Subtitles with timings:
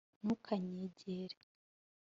[0.23, 1.37] ntukanyegere